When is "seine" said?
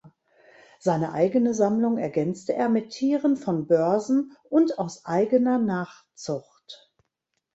0.79-1.11